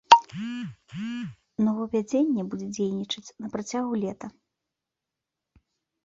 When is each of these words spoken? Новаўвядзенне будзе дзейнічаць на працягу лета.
Новаўвядзенне 1.65 2.45
будзе 2.53 2.67
дзейнічаць 2.77 3.33
на 3.45 3.51
працягу 3.57 3.93
лета. 4.05 4.31